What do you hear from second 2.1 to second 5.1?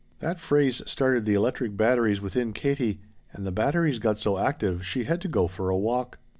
within Katie and the batteries got so active she